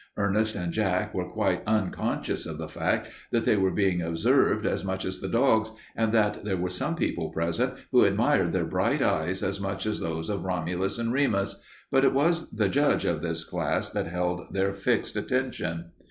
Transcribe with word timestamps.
Ernest 0.17 0.55
and 0.55 0.73
Jack 0.73 1.13
were 1.13 1.29
quite 1.29 1.61
unconscious 1.67 2.47
of 2.47 2.57
the 2.57 2.67
fact 2.67 3.11
that 3.31 3.45
they 3.45 3.55
were 3.55 3.69
being 3.69 4.01
observed 4.01 4.65
as 4.65 4.83
much 4.83 5.05
as 5.05 5.19
the 5.19 5.27
dogs 5.27 5.69
and 5.95 6.11
that 6.11 6.43
there 6.43 6.57
were 6.57 6.71
some 6.71 6.95
people 6.95 7.29
present 7.29 7.75
who 7.91 8.03
admired 8.03 8.51
their 8.51 8.65
bright 8.65 9.03
eyes 9.03 9.43
as 9.43 9.59
much 9.61 9.85
as 9.85 9.99
those 9.99 10.27
of 10.27 10.43
Romulus 10.43 10.97
and 10.97 11.13
Remus. 11.13 11.61
But 11.91 12.03
it 12.03 12.13
was 12.13 12.49
the 12.49 12.67
judge 12.67 13.05
of 13.05 13.21
this 13.21 13.43
class 13.43 13.91
that 13.91 14.07
held 14.07 14.51
their 14.51 14.73
fixed 14.73 15.15
attention. 15.15 15.91